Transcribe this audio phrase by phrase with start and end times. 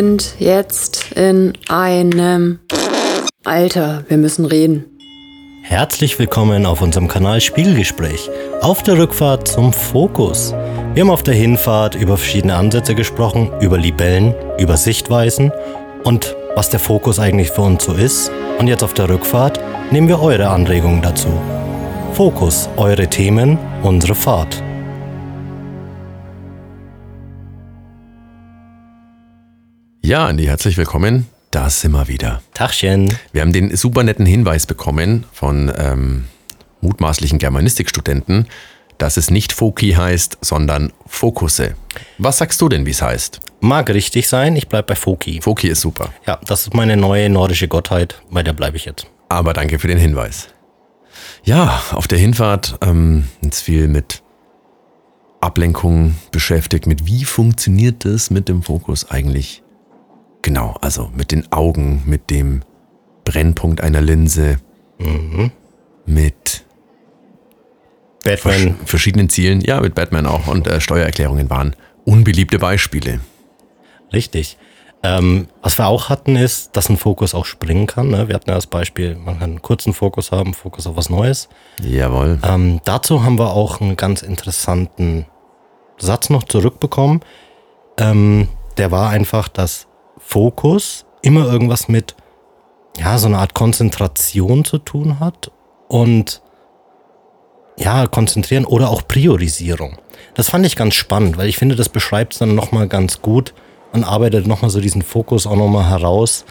[0.00, 2.58] sind jetzt in einem...
[3.44, 4.86] Alter, wir müssen reden.
[5.62, 8.30] Herzlich willkommen auf unserem Kanal Spiegelgespräch.
[8.62, 10.54] Auf der Rückfahrt zum Fokus.
[10.94, 15.52] Wir haben auf der Hinfahrt über verschiedene Ansätze gesprochen, über Libellen, über Sichtweisen
[16.04, 18.32] und was der Fokus eigentlich für uns so ist.
[18.58, 19.60] Und jetzt auf der Rückfahrt
[19.90, 21.28] nehmen wir eure Anregungen dazu.
[22.14, 24.62] Fokus, eure Themen, unsere Fahrt.
[30.02, 31.26] Ja, Andi, herzlich willkommen.
[31.50, 32.40] Da sind wir wieder.
[32.54, 33.14] Tachchen.
[33.32, 36.24] Wir haben den super netten Hinweis bekommen von ähm,
[36.80, 38.46] mutmaßlichen Germanistikstudenten,
[38.96, 41.74] dass es nicht Foki heißt, sondern Fokusse.
[42.16, 43.40] Was sagst du denn, wie es heißt?
[43.60, 45.42] Mag richtig sein, ich bleib bei Foki.
[45.42, 46.14] Foki ist super.
[46.26, 49.06] Ja, das ist meine neue nordische Gottheit, bei der bleibe ich jetzt.
[49.28, 50.48] Aber danke für den Hinweis.
[51.44, 54.22] Ja, auf der Hinfahrt ähm, jetzt viel mit
[55.42, 59.62] Ablenkung beschäftigt, mit wie funktioniert das mit dem Fokus eigentlich
[60.42, 62.62] Genau, also mit den Augen, mit dem
[63.24, 64.58] Brennpunkt einer Linse,
[64.98, 65.52] mhm.
[66.06, 66.64] mit
[68.24, 68.76] Batman.
[68.84, 73.20] verschiedenen Zielen, ja, mit Batman auch und äh, Steuererklärungen waren unbeliebte Beispiele.
[74.12, 74.56] Richtig.
[75.02, 78.08] Ähm, was wir auch hatten, ist, dass ein Fokus auch springen kann.
[78.08, 78.28] Ne?
[78.28, 81.48] Wir hatten ja das Beispiel, man kann einen kurzen Fokus haben, Fokus auf was Neues.
[81.82, 82.38] Jawohl.
[82.42, 85.24] Ähm, dazu haben wir auch einen ganz interessanten
[85.98, 87.20] Satz noch zurückbekommen.
[87.96, 89.86] Ähm, der war einfach, dass
[90.30, 92.14] Fokus immer irgendwas mit,
[92.96, 95.50] ja, so einer Art Konzentration zu tun hat
[95.88, 96.40] und
[97.76, 99.98] ja, konzentrieren oder auch Priorisierung.
[100.34, 103.54] Das fand ich ganz spannend, weil ich finde, das beschreibt es dann nochmal ganz gut
[103.92, 106.44] und arbeitet nochmal so diesen Fokus auch nochmal heraus.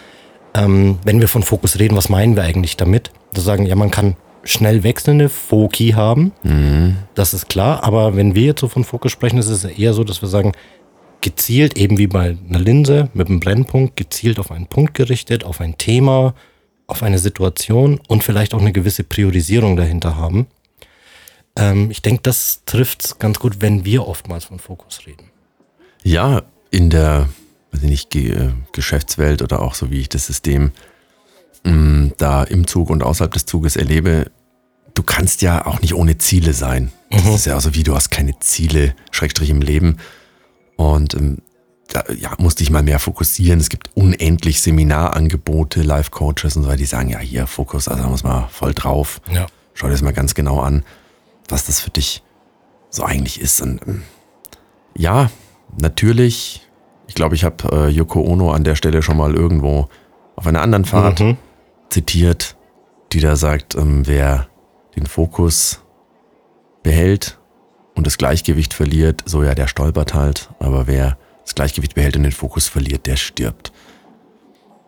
[0.54, 3.12] Ähm, wenn wir von Fokus reden, was meinen wir eigentlich damit?
[3.32, 6.98] Wir sagen, ja, man kann schnell wechselnde Foki haben, mhm.
[7.14, 10.04] das ist klar, aber wenn wir jetzt so von Fokus sprechen, ist es eher so,
[10.04, 10.54] dass wir sagen,
[11.22, 15.62] gezielt, eben wie bei einer Linse mit einem Brennpunkt, gezielt auf einen Punkt gerichtet, auf
[15.62, 16.34] ein Thema,
[16.88, 20.48] auf eine Situation und vielleicht auch eine gewisse Priorisierung dahinter haben.
[21.56, 25.30] Ähm, ich denke, das trifft es ganz gut, wenn wir oftmals von Fokus reden.
[26.04, 27.30] Ja, in der
[27.72, 30.72] weiß ich nicht, Ge Geschäftswelt oder auch so wie ich das System
[31.64, 34.32] mh, mm, da im Zug und außerhalb des Zuges erlebe,
[34.94, 36.92] du kannst ja auch nicht ohne Ziele sein.
[37.12, 37.34] Das mhm.
[37.34, 39.98] ist ja auch so wie, du hast keine Ziele, Schrägstrich im Leben.
[40.80, 41.40] Und ähm,
[41.90, 43.60] da ja, musste ich mal mehr fokussieren.
[43.60, 48.08] Es gibt unendlich Seminarangebote, Live-Coaches und so weiter, die sagen, ja, hier, Fokus, also da
[48.08, 49.20] muss man voll drauf.
[49.30, 49.48] Ja.
[49.74, 50.86] Schau dir das mal ganz genau an,
[51.50, 52.24] was das für dich
[52.90, 53.62] so eigentlich ist.
[53.62, 54.04] Und ähm,
[54.96, 55.30] ja,
[55.78, 56.66] natürlich,
[57.08, 59.90] ich glaube, ich habe äh, Yoko Ono an der Stelle schon mal irgendwo
[60.38, 61.36] auf einer anderen Fahrt mhm.
[61.90, 62.56] zitiert,
[63.12, 64.48] die da sagt, ähm, wer
[64.96, 65.82] den Fokus
[66.84, 67.38] behält,
[68.00, 70.50] und das Gleichgewicht verliert, so ja, der stolpert halt.
[70.60, 73.74] Aber wer das Gleichgewicht behält und den Fokus verliert, der stirbt.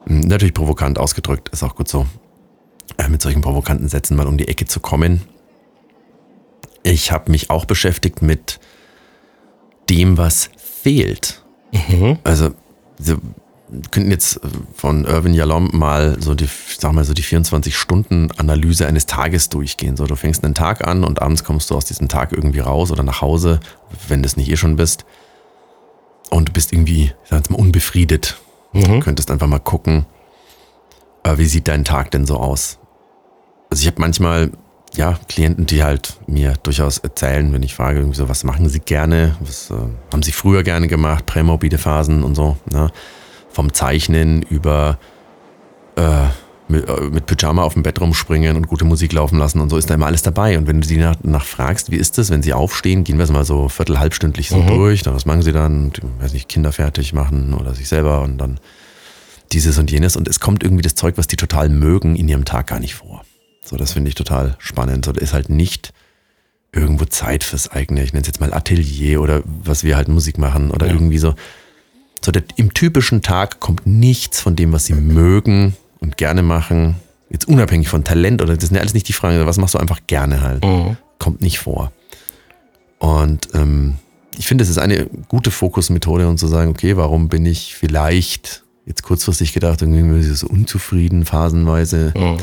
[0.06, 2.08] Hm, natürlich provokant ausgedrückt, ist auch gut so,
[2.98, 5.24] äh, mit solchen provokanten Sätzen mal um die Ecke zu kommen.
[6.84, 8.62] Ich habe mich auch beschäftigt mit
[9.90, 11.44] dem, was fehlt.
[11.74, 12.18] Mhm.
[12.24, 12.52] Also
[13.92, 19.06] könnten jetzt äh, von Irvin Yalom mal so die, sag mal so die 24-Stunden-Analyse eines
[19.06, 19.98] Tages durchgehen.
[19.98, 22.92] So, du fängst einen Tag an und abends kommst du aus diesem Tag irgendwie raus
[22.92, 23.60] oder nach Hause,
[24.08, 25.06] wenn du es nicht eh schon bist.
[26.30, 28.38] Und du bist irgendwie, ich sag jetzt mal, unbefriedet.
[28.74, 28.84] Mhm.
[28.84, 30.06] Du könntest einfach mal gucken,
[31.24, 32.80] äh, wie sieht dein Tag denn so aus?
[33.70, 34.52] Also ich habe manchmal
[34.96, 38.82] ja, Klienten, die halt mir durchaus erzählen, wenn ich frage, irgendwie so, was machen sie
[38.82, 39.76] gerne, was äh,
[40.12, 42.58] haben sie früher gerne gemacht, prämorbide Phasen und so.
[42.70, 42.92] Ne?
[43.52, 44.98] Vom Zeichnen über
[45.96, 46.28] äh,
[46.72, 49.78] mit, äh, mit, Pyjama auf dem Bett rumspringen und gute Musik laufen lassen und so
[49.78, 50.58] ist da immer alles dabei.
[50.58, 53.24] Und wenn du sie nach, nach fragst, wie ist das, wenn sie aufstehen, gehen wir
[53.24, 54.68] es mal so viertel, halbstündlich so mhm.
[54.68, 55.92] durch, dann was machen sie dann?
[56.20, 58.60] weiß nicht, Kinder fertig machen oder sich selber und dann
[59.52, 60.16] dieses und jenes.
[60.16, 62.96] Und es kommt irgendwie das Zeug, was die total mögen, in ihrem Tag gar nicht
[62.96, 63.24] vor.
[63.64, 65.06] So, das finde ich total spannend.
[65.06, 65.94] So, da ist halt nicht
[66.74, 70.38] irgendwo Zeit fürs eigene, ich nenne es jetzt mal Atelier oder was wir halt Musik
[70.38, 70.94] machen oder ja.
[70.94, 71.36] irgendwie so.
[72.24, 76.96] So, der, im typischen Tag kommt nichts von dem, was sie mögen und gerne machen.
[77.30, 79.80] Jetzt unabhängig von Talent oder das sind ja alles nicht die Fragen, was machst du
[79.80, 80.64] einfach gerne halt.
[80.64, 80.98] Mhm.
[81.18, 81.92] Kommt nicht vor.
[83.00, 83.96] Und ähm,
[84.38, 88.64] ich finde, es ist eine gute Fokusmethode, um zu sagen, okay, warum bin ich vielleicht
[88.86, 92.14] jetzt kurzfristig gedacht, irgendwie so unzufrieden, phasenweise.
[92.16, 92.38] Mhm.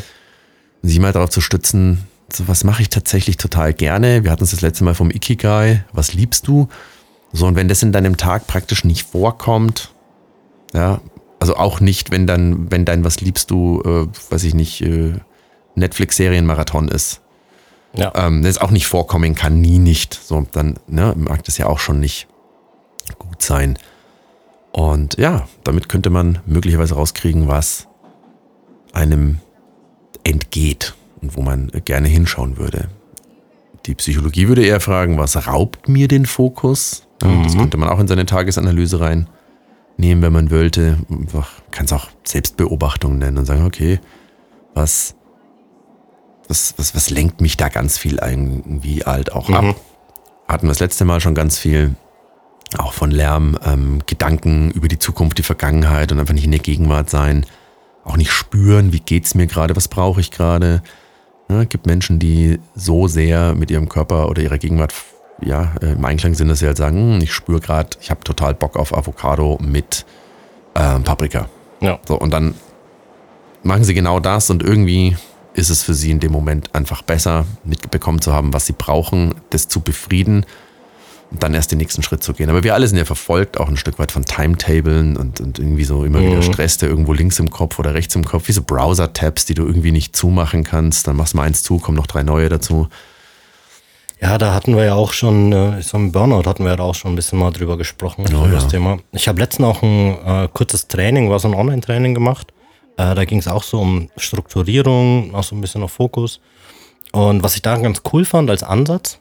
[0.82, 4.24] Sich mal darauf zu stützen, so was mache ich tatsächlich total gerne.
[4.24, 6.68] Wir hatten es das letzte Mal vom Ikigai, was liebst du?
[7.32, 9.92] So, und wenn das in deinem Tag praktisch nicht vorkommt,
[10.72, 11.00] ja,
[11.40, 15.14] also auch nicht, wenn dann, wenn dein was liebst du, äh, weiß ich nicht, äh,
[15.74, 17.20] Netflix-Serienmarathon ist.
[17.94, 18.12] Ja.
[18.14, 20.14] Ähm, das auch nicht vorkommen kann, nie nicht.
[20.14, 22.26] So, dann ne, mag das ja auch schon nicht
[23.18, 23.78] gut sein.
[24.72, 27.88] Und ja, damit könnte man möglicherweise rauskriegen, was
[28.92, 29.38] einem
[30.24, 32.88] entgeht und wo man gerne hinschauen würde.
[33.86, 37.07] Die Psychologie würde eher fragen, was raubt mir den Fokus?
[37.22, 37.58] Ja, Das Mhm.
[37.60, 40.98] könnte man auch in seine Tagesanalyse reinnehmen, wenn man wollte.
[41.70, 43.98] Kann es auch Selbstbeobachtung nennen und sagen, okay,
[44.74, 45.14] was,
[46.48, 49.76] was, was, was lenkt mich da ganz viel irgendwie halt auch ab?
[50.46, 51.94] Hatten wir das letzte Mal schon ganz viel,
[52.78, 56.60] auch von Lärm, ähm, Gedanken über die Zukunft, die Vergangenheit und einfach nicht in der
[56.60, 57.44] Gegenwart sein.
[58.04, 60.82] Auch nicht spüren, wie geht's mir gerade, was brauche ich gerade.
[61.50, 64.92] Ja, gibt Menschen, die so sehr mit ihrem Körper oder ihrer Gegenwart
[65.42, 68.54] ja, äh, im Einklang sind, dass sie halt sagen, ich spüre gerade, ich habe total
[68.54, 70.04] Bock auf Avocado mit
[70.74, 71.48] ähm, Paprika.
[71.80, 71.98] Ja.
[72.06, 72.54] So, und dann
[73.62, 75.16] machen sie genau das und irgendwie
[75.54, 79.34] ist es für sie in dem Moment einfach besser, mitbekommen zu haben, was sie brauchen,
[79.50, 80.46] das zu befrieden
[81.30, 82.48] und dann erst den nächsten Schritt zu gehen.
[82.48, 85.84] Aber wir alle sind ja verfolgt, auch ein Stück weit von Timetablen und, und irgendwie
[85.84, 88.62] so immer wieder Stress, der irgendwo links im Kopf oder rechts im Kopf, wie so
[88.62, 91.06] Browser-Tabs, die du irgendwie nicht zumachen kannst.
[91.06, 92.88] Dann machst du mal eins zu, kommen noch drei neue dazu.
[94.20, 96.94] Ja, da hatten wir ja auch schon, äh, so im Burnout hatten wir ja auch
[96.94, 98.70] schon ein bisschen mal drüber gesprochen, Oh, über das ja.
[98.70, 98.98] Thema.
[99.12, 102.52] Ich habe letztens auch ein äh, kurzes Training, war so ein Online-Training gemacht.
[102.96, 106.40] Äh, da ging es auch so um Strukturierung, auch so ein bisschen auf Fokus.
[107.12, 109.18] Und was ich da ganz cool fand als Ansatz,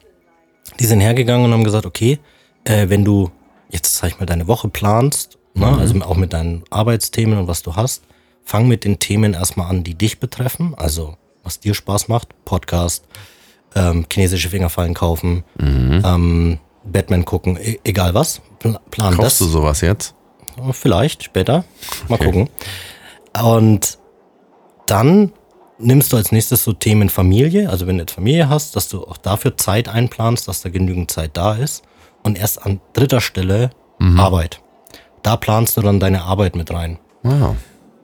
[0.80, 2.18] die sind hergegangen und haben gesagt, okay,
[2.64, 3.30] äh, wenn du
[3.70, 7.62] jetzt, sag ich mal, deine Woche planst, ne, also auch mit deinen Arbeitsthemen und was
[7.62, 8.02] du hast,
[8.44, 13.04] fang mit den Themen erstmal an, die dich betreffen, also was dir Spaß macht, Podcast,
[13.74, 19.46] ähm, chinesische Fingerfallen kaufen, ähm, Batman gucken, e egal was, Pla- plan Kaufst das.
[19.46, 20.14] du sowas jetzt?
[20.72, 21.64] Vielleicht später.
[22.08, 22.24] Mal Okay.
[22.24, 22.48] gucken.
[23.40, 23.98] Und
[24.86, 25.32] dann
[25.78, 29.04] nimmst du als nächstes so Themen Familie, also wenn du jetzt Familie hast, dass du
[29.06, 31.84] auch dafür Zeit einplanst, dass da genügend Zeit da ist.
[32.24, 33.70] Und erst an dritter Stelle
[34.16, 34.60] Arbeit.
[35.22, 36.98] Da planst du dann deine Arbeit mit rein.
[37.22, 37.56] Wow.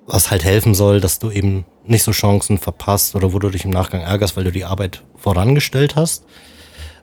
[0.06, 3.64] Was halt helfen soll, dass du eben nicht so Chancen verpasst oder wo du dich
[3.64, 6.24] im Nachgang ärgerst, weil du die Arbeit vorangestellt hast.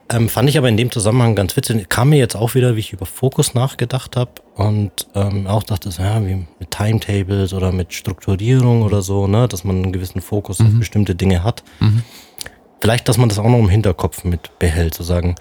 [0.08, 1.88] Ähm, fand ich aber in dem Zusammenhang ganz witzig.
[1.88, 5.90] Kam mir jetzt auch wieder, wie ich über Fokus nachgedacht habe und ähm, auch dachte,
[5.90, 10.20] so, ja, wie mit Timetables oder mit Strukturierung oder so, ne, dass man einen gewissen
[10.20, 11.62] Fokus auf bestimmte Dinge hat.
[12.80, 15.36] Vielleicht, dass man das auch noch im Hinterkopf mit behält, zu sagen,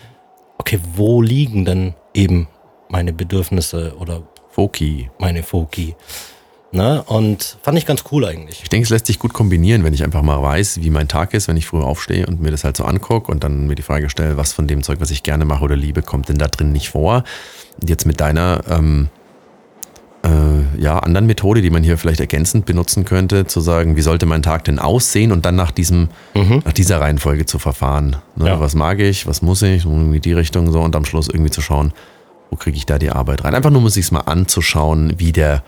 [0.60, 2.48] okay, wo liegen denn eben
[2.88, 4.22] meine Bedürfnisse oder
[4.52, 5.10] Foki.
[5.18, 5.96] meine Foki?
[6.74, 7.04] Ne?
[7.04, 8.62] Und fand ich ganz cool eigentlich.
[8.64, 11.34] Ich denke, es lässt sich gut kombinieren, wenn ich einfach mal weiß, wie mein Tag
[11.34, 13.82] ist, wenn ich früh aufstehe und mir das halt so angucke und dann mir die
[13.82, 16.48] Frage stelle, was von dem Zeug, was ich gerne mache oder liebe, kommt denn da
[16.48, 17.24] drin nicht vor?
[17.82, 19.10] Und jetzt mit deiner ähm,
[20.24, 24.26] äh, ja, anderen Methode, die man hier vielleicht ergänzend benutzen könnte, zu sagen, wie sollte
[24.26, 26.08] mein Tag denn aussehen und dann nach diesem,
[26.64, 28.16] nach dieser Reihenfolge zu verfahren.
[28.38, 28.48] Ne?
[28.48, 28.60] Ja.
[28.62, 31.62] Was mag ich, was muss ich, irgendwie die Richtung so und am Schluss irgendwie zu
[31.62, 31.92] schauen,
[32.50, 33.56] wo kriege ich da die Arbeit rein.
[33.56, 35.64] Einfach nur, um sich mal anzuschauen, wie der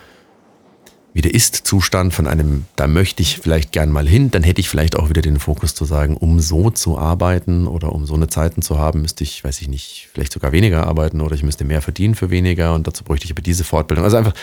[1.13, 4.69] wie der Ist-Zustand von einem, da möchte ich vielleicht gern mal hin, dann hätte ich
[4.69, 8.27] vielleicht auch wieder den Fokus zu sagen, um so zu arbeiten oder um so eine
[8.27, 11.65] Zeiten zu haben, müsste ich, weiß ich nicht, vielleicht sogar weniger arbeiten oder ich müsste
[11.65, 14.03] mehr verdienen für weniger und dazu bräuchte ich aber diese Fortbildung.
[14.03, 14.33] Also einfach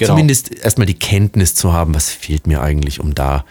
[0.00, 0.14] Genau.
[0.14, 3.44] zumindest erstmal die Kenntnis zu haben, was fehlt mir eigentlich, um da,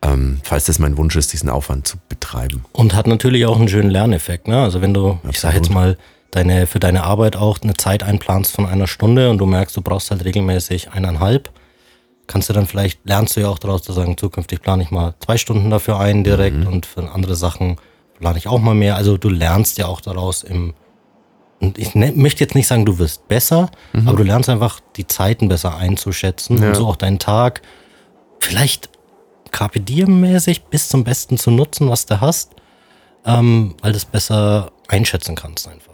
[0.00, 2.64] ähm, falls das mein Wunsch ist, diesen Aufwand zu betreiben.
[2.72, 4.48] Und hat natürlich auch einen schönen Lerneffekt.
[4.48, 4.58] Ne?
[4.62, 5.98] Also wenn du, ich sage jetzt mal,
[6.30, 9.82] deine, für deine Arbeit auch eine Zeit einplanst von einer Stunde und du merkst, du
[9.82, 11.50] brauchst halt regelmäßig eineinhalb,
[12.26, 15.14] kannst du dann vielleicht, lernst du ja auch daraus zu sagen, zukünftig plane ich mal
[15.20, 17.76] zwei Stunden dafür ein direkt und für andere Sachen
[18.18, 18.96] plane ich auch mal mehr.
[18.96, 20.74] Also du lernst ja auch daraus im,
[21.60, 23.70] und ich ne, möchte jetzt nicht sagen, du wirst besser,
[24.06, 26.68] aber du lernst einfach die Zeiten besser einzuschätzen Ja.
[26.68, 27.62] und so auch deinen Tag
[28.40, 28.90] vielleicht
[29.52, 32.52] Carpe Diem-mäßig bis zum Besten zu nutzen, was du hast,
[33.24, 35.85] ähm, weil du es besser einschätzen kannst einfach.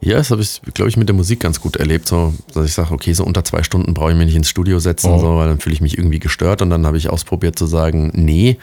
[0.00, 2.06] Ja, das habe ich, glaube ich, mit der Musik ganz gut erlebt.
[2.06, 4.78] So, dass ich sage, okay, so unter zwei Stunden brauche ich mich nicht ins Studio
[4.78, 5.18] setzen, Mhm.
[5.20, 6.62] so, weil dann fühle ich mich irgendwie gestört.
[6.62, 8.58] Und dann habe ich ausprobiert zu sagen, nee,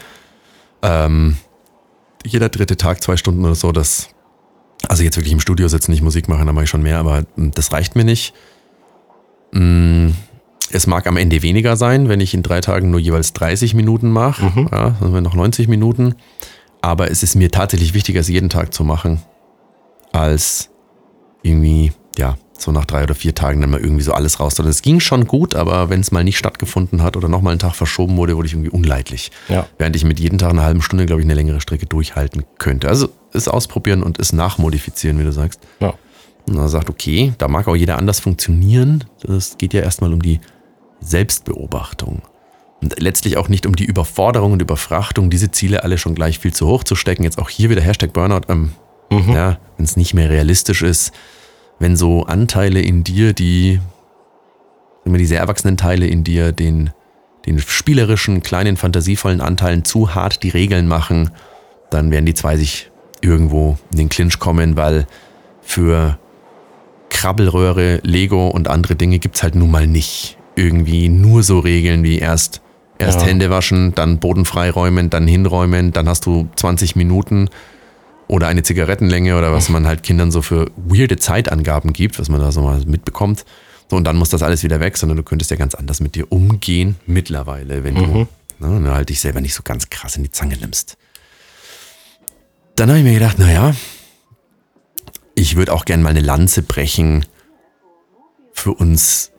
[0.81, 1.35] ähm,
[2.25, 4.09] jeder dritte Tag zwei Stunden oder so, das,
[4.87, 7.23] also jetzt wirklich im Studio sitzen, nicht Musik machen, da mache ich schon mehr, aber
[7.35, 8.33] mm, das reicht mir nicht.
[9.51, 10.09] Mm,
[10.71, 14.09] Es mag am Ende weniger sein, wenn ich in drei Tagen nur jeweils 30 Minuten
[14.09, 14.69] mache, Mhm.
[14.71, 16.15] ja, dann haben wir noch 90 Minuten.
[16.81, 19.21] Aber es ist mir tatsächlich wichtiger, es jeden Tag zu machen,
[20.11, 20.69] als
[21.45, 24.57] irgendwie, ja, so nach drei oder vier Tagen dann mal irgendwie so alles raus.
[24.59, 27.75] Es ging schon gut, aber wenn es mal nicht stattgefunden hat oder nochmal einen Tag
[27.75, 29.31] verschoben wurde, wurde ich irgendwie unleidlich.
[29.49, 29.67] Ja.
[29.77, 32.87] Während ich mit jeden Tag eine halbe Stunde, glaube ich, eine längere Strecke durchhalten könnte.
[32.87, 35.59] Also es ausprobieren und es nachmodifizieren, wie du sagst.
[35.81, 35.93] Ja.
[36.47, 39.03] Und er sagt, okay, da mag auch jeder anders funktionieren.
[39.23, 40.39] Das geht ja erstmal um die
[41.01, 42.21] Selbstbeobachtung.
[42.81, 46.53] Und letztlich auch nicht um die Überforderung und Überfrachtung, diese Ziele alle schon gleich viel
[46.53, 47.23] zu hoch zu stecken.
[47.23, 48.41] Jetzt auch hier wieder Hashtag Burnout.
[48.47, 48.71] Ähm,
[49.33, 51.13] Ja, wenn es nicht mehr realistisch ist,
[51.79, 53.79] wenn so Anteile in dir, die
[55.03, 56.89] immer die sehr erwachsenen Teile in dir, den,
[57.45, 61.31] den spielerischen, kleinen, fantasievollen Anteilen zu hart die Regeln machen,
[61.89, 62.91] dann werden die zwei sich
[63.21, 65.07] irgendwo in den Clinch kommen, weil
[65.61, 66.17] für
[67.09, 72.19] Krabbelröhre, Lego und andere Dinge gibt's halt nun mal nicht irgendwie nur so Regeln wie
[72.19, 72.61] erst,
[72.97, 73.27] erst Ja.
[73.27, 77.49] Hände waschen, dann Boden freiräumen, dann hinräumen, dann hast du 20 Minuten
[78.27, 82.39] oder eine Zigarettenlänge oder was man halt Kindern so für weirde Zeitangaben gibt, was man
[82.41, 83.45] da so mal mitbekommt.
[83.89, 86.15] So, und dann muss das alles wieder weg, sondern du könntest ja ganz anders mit
[86.15, 88.27] dir umgehen mittlerweile, wenn du ne,
[88.59, 90.97] wenn du halt dich selber nicht so ganz krass in die Zange nimmst.
[92.75, 93.75] Dann habe ich mir gedacht, naja,
[95.35, 97.25] ich würde auch gern mal eine Lanze brechen
[98.53, 99.31] für uns,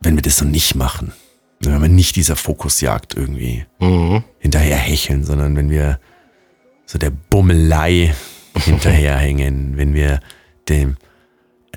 [0.00, 1.12] wenn wir das so nicht machen.
[1.60, 4.22] Wenn wir nicht dieser Fokusjagd irgendwie Mhm.
[4.38, 5.98] hinterher hecheln, sondern wenn wir
[6.88, 8.14] so der Bummelei
[8.56, 10.20] hinterherhängen, wenn wir
[10.70, 10.96] dem,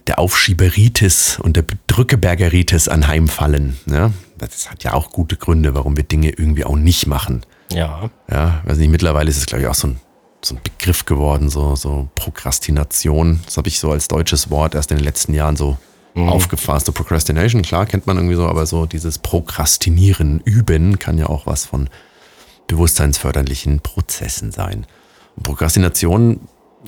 [0.08, 3.78] der Aufschieberitis und der Drückebergeritis anheimfallen.
[3.88, 4.12] Ja?
[4.38, 7.42] Das hat ja auch gute Gründe, warum wir Dinge irgendwie auch nicht machen.
[7.74, 8.10] Ja.
[8.32, 10.00] Ja, weiß nicht, mittlerweile ist es, glaube ich, auch so ein,
[10.42, 13.42] so ein Begriff geworden, so, so Prokrastination.
[13.46, 15.78] Das habe ich so als deutsches Wort erst in den letzten Jahren so
[16.16, 16.86] aufgefasst.
[16.86, 21.46] So Procrastination, klar, kennt man irgendwie so, aber so dieses Prokrastinieren, Üben kann ja auch
[21.46, 21.90] was von
[22.68, 24.86] bewusstseinsförderlichen Prozessen sein.
[25.44, 26.42] Prokrastination,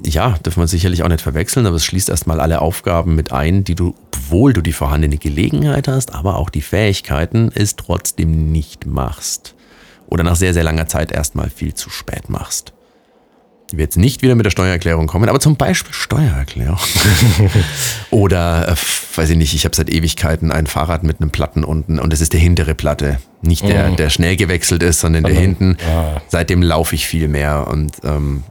[0.04, 3.64] ja, dürfen wir sicherlich auch nicht verwechseln, aber es schließt erstmal alle Aufgaben mit ein,
[3.64, 8.86] die du, obwohl du die vorhandene Gelegenheit hast, aber auch die Fähigkeiten, es trotzdem nicht
[8.86, 9.56] machst.
[10.08, 12.74] Oder nach sehr, sehr langer Zeit erstmal viel zu spät machst.
[13.72, 16.80] Die wir jetzt nicht wieder mit der Steuererklärung kommen, aber zum Beispiel Steuererklärung.
[18.12, 18.76] Oder, äh,
[19.16, 22.22] weiß ich nicht, ich habe seit Ewigkeiten ein Fahrrad mit einem Platten unten und es
[22.22, 23.20] ist der hintere Platte.
[23.46, 25.78] Nicht der, der schnell gewechselt ist, sondern der hinten.
[25.86, 26.22] ah.
[26.30, 28.44] Seitdem laufe ich viel mehr und ähm,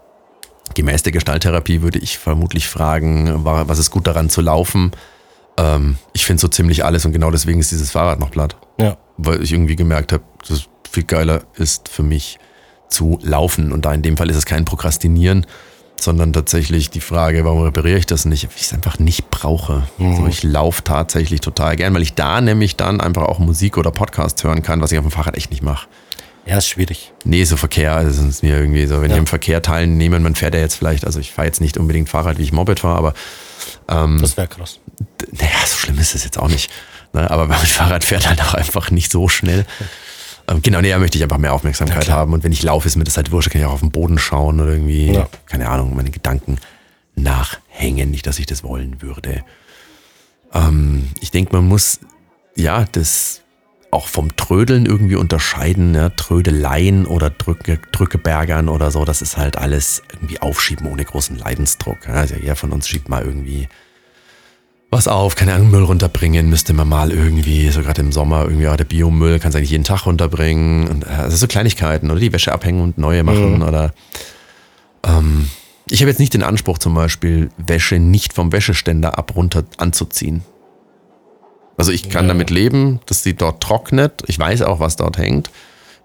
[0.75, 4.93] gemäß der Gestalttherapie würde ich vermutlich fragen, wa- was ist gut daran zu laufen?
[5.57, 8.97] Ähm, ich finde so ziemlich alles und genau deswegen ist dieses Fahrrad noch platt Ja.
[9.17, 12.39] weil ich irgendwie gemerkt habe, dass viel geiler ist für mich
[12.89, 13.73] zu laufen.
[13.73, 15.47] Und da in dem Fall ist es kein Prokrastinieren,
[16.03, 18.45] sondern tatsächlich die Frage, warum repariere ich das nicht?
[18.49, 19.83] Weil ich es einfach nicht brauche.
[19.99, 23.91] Also ich laufe tatsächlich total gern, weil ich da nämlich dann einfach auch Musik oder
[23.91, 25.87] Podcast hören kann, was ich auf dem Fahrrad echt nicht mache.
[26.45, 27.13] Ja, ist schwierig.
[27.25, 29.17] Nee, so Verkehr, also es ist mir irgendwie so, wenn Ja.
[29.17, 32.09] ich im Verkehr teilnehme, man fährt ja jetzt vielleicht, also ich fahre jetzt nicht unbedingt
[32.09, 33.15] Fahrrad, wie ich Moped fahre, aber
[33.87, 34.81] Das wäre krass.
[35.31, 36.69] naja, so schlimm ist es jetzt auch nicht.
[37.13, 37.31] Ne?
[37.31, 39.65] Aber mein Fahrrad fährt halt auch einfach nicht so schnell.
[40.49, 42.33] Ähm, genau, nee, da möchte ich einfach mehr Aufmerksamkeit haben.
[42.33, 44.19] Und wenn ich laufe, ist mir das halt wurscht, kann ich auch auf den Boden
[44.19, 45.29] schauen oder irgendwie, Ja.
[45.47, 46.59] keine Ahnung, meine Gedanken
[47.15, 48.11] nachhängen.
[48.11, 49.45] Nicht, dass ich das wollen würde.
[50.53, 52.01] Ähm, ich denke, man muss,
[52.57, 53.41] ja, das
[53.91, 59.59] auch vom Trödeln irgendwie unterscheiden, ja, Trödeleien oder Drücke, Drückebergern oder so, das ist halt
[59.59, 62.09] alles irgendwie aufschieben ohne großen Leidensdruck.
[62.09, 63.69] Ja, also jeder von uns schiebt mal irgendwie
[64.93, 68.69] was auf, keine Ahnung, Müll runterbringen, müsste man mal irgendwie, so gerade im Sommer, irgendwie,
[68.69, 70.87] auch der Biomüll kannst du eigentlich jeden Tag runterbringen.
[70.87, 73.95] Und, also so Kleinigkeiten oder die Wäsche abhängen und neue machen oder
[75.05, 75.49] ähm,
[75.87, 80.43] ich habe jetzt nicht den Anspruch, zum Beispiel Wäsche nicht vom Wäscheständer ab runter anzuziehen.
[81.77, 82.29] Also ich kann Ja.
[82.35, 84.23] damit leben, dass sie dort trocknet.
[84.27, 85.51] Ich weiß auch, was dort hängt.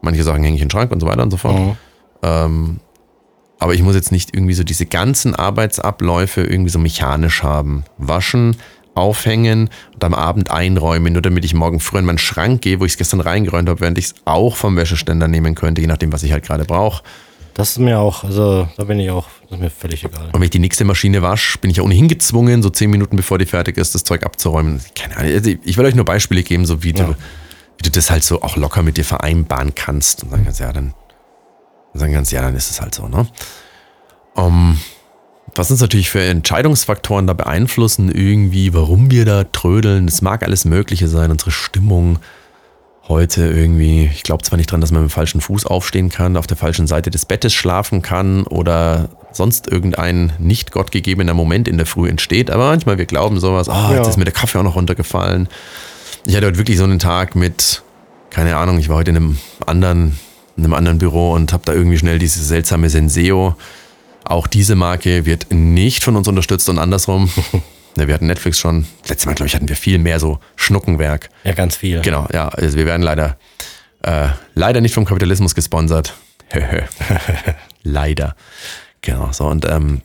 [0.02, 1.60] Manche Sachen hänge ich in den Schrank und so weiter und so fort.
[1.60, 1.76] Mhm.
[2.24, 2.80] Ähm,
[3.60, 7.84] aber ich muss jetzt nicht irgendwie so diese ganzen Arbeitsabläufe irgendwie so mechanisch haben.
[7.98, 8.56] Waschen,
[8.98, 12.86] aufhängen und am Abend einräumen, nur damit ich morgen früh in meinen Schrank gehe, wo
[12.86, 16.12] ich es gestern reingeräumt habe, während ich es auch vom Wäscheständer nehmen könnte, je nachdem,
[16.12, 17.04] was ich halt gerade brauche.
[17.54, 20.26] Das ist mir auch, also da bin ich auch, das ist mir völlig egal.
[20.28, 23.16] Und wenn ich die nächste Maschine wasche, bin ich ja ohnehin gezwungen, so zehn Minuten
[23.16, 24.80] bevor die fertig ist, das Zeug abzuräumen.
[24.94, 25.32] Keine Ahnung.
[25.34, 27.06] Also Ich will euch nur Beispiele geben, so wie, Ja.
[27.06, 27.12] du,
[27.78, 30.22] wie du das halt so auch locker mit dir vereinbaren kannst.
[30.24, 30.94] Und sagen kannst, ja, dann,
[31.94, 33.28] dann sagen kannst, ja, dann ist es halt so, ne?
[34.36, 34.78] Um,
[35.58, 40.08] was uns natürlich für Entscheidungsfaktoren da beeinflussen, irgendwie, warum wir da trödeln.
[40.08, 42.20] Es mag alles Mögliche sein, unsere Stimmung
[43.08, 44.10] heute irgendwie.
[44.14, 46.58] Ich glaube zwar nicht dran, dass man mit dem falschen Fuß aufstehen kann, auf der
[46.58, 52.10] falschen Seite des Bettes schlafen kann oder sonst irgendein nicht gottgegebener Moment in der Früh
[52.10, 54.10] entsteht, aber manchmal wir glauben sowas, ah, jetzt Ja.
[54.10, 55.48] ist mir der Kaffee auch noch runtergefallen.
[56.26, 57.82] Ich hatte heute wirklich so einen Tag mit,
[58.30, 60.20] keine Ahnung, ich war heute in einem anderen,
[60.58, 63.56] in einem anderen Büro und habe da irgendwie schnell diese seltsame Senseo.
[64.30, 67.30] Auch diese Marke wird nicht von uns unterstützt und andersrum.
[67.96, 68.86] Ne, wir hatten Netflix schon.
[69.08, 71.32] Letztes Mal, glaube ich, hatten wir viel mehr so Schnuckenwerk.
[71.44, 72.00] Ja, ganz viel.
[72.02, 72.48] Genau, ja.
[72.48, 73.40] Also wir werden leider,
[74.04, 76.14] äh, leider nicht vom Kapitalismus gesponsert.
[77.82, 78.36] leider.
[79.02, 79.48] Genau, so.
[79.48, 80.04] Und ähm,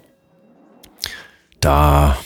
[1.61, 2.17] da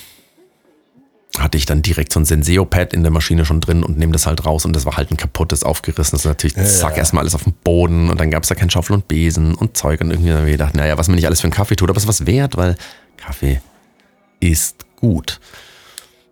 [1.39, 4.27] hatte ich dann direkt so ein Senseo-Pad in der Maschine schon drin und nehme das
[4.27, 6.25] halt raus und das war halt ein kaputtes, aufgerissenes.
[6.25, 6.99] Natürlich zack, Ja.
[6.99, 9.77] erstmal alles auf dem Boden und dann gab es da kein Schaufel und Besen und
[9.77, 11.89] Zeug und irgendwie habe ich gedacht, naja, was man nicht alles für einen Kaffee tut,
[11.91, 12.77] aber es ist was wert, weil
[13.17, 13.61] Kaffee
[14.41, 15.41] ist gut.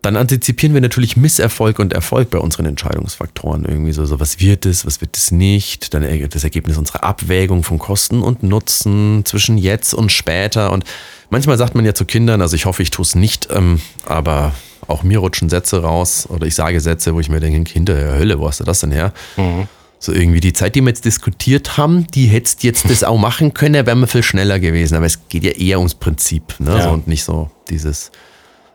[0.04, 3.64] Dann antizipieren wir natürlich Misserfolg und Erfolg bei unseren Entscheidungsfaktoren.
[3.64, 5.94] Irgendwie so, so was wird es, was wird es nicht.
[5.94, 10.73] Dann das Ergebnis unserer Abwägung von Kosten und Nutzen zwischen jetzt und später.
[10.73, 10.84] Und
[11.30, 14.52] manchmal sagt man ja zu Kindern, also ich hoffe, ich tue es nicht, ähm, aber
[14.87, 18.38] auch mir rutschen Sätze raus oder ich sage Sätze, wo ich mir denke, hinterher Hölle,
[18.38, 19.14] wo hast du das denn her?
[19.38, 19.68] Mhm.
[19.99, 23.54] So irgendwie die Zeit, die wir jetzt diskutiert haben, die hättest jetzt das auch machen
[23.54, 24.96] können, wäre wir viel schneller gewesen.
[24.96, 26.76] Aber es geht ja eher ums Prinzip ne?
[26.76, 26.82] Ja.
[26.82, 28.11] So, und nicht so dieses,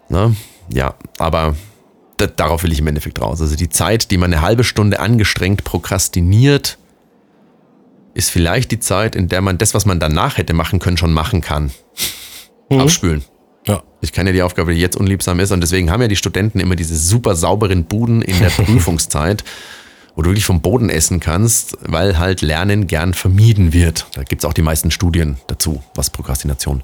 [0.07, 0.36] ne?
[0.73, 1.55] Ja, aber
[2.17, 3.41] darauf will ich im Endeffekt raus.
[3.41, 6.77] Also die Zeit, die man eine halbe Stunde angestrengt prokrastiniert,
[8.13, 11.13] ist vielleicht die Zeit, in der man das, was man danach hätte machen können, schon
[11.13, 11.71] machen kann.
[12.69, 12.81] Mhm.
[12.81, 13.23] Abspülen.
[13.67, 13.83] Ja.
[14.01, 15.51] Ich kann ja die Aufgabe, die jetzt unliebsam ist.
[15.51, 19.43] Und deswegen haben ja die Studenten immer diese super sauberen Buden in der Prüfungszeit,
[20.15, 24.07] wo du wirklich vom Boden essen kannst, weil halt Lernen gern vermieden wird.
[24.13, 26.83] Da gibt es auch die meisten Studien dazu, was Prokrastination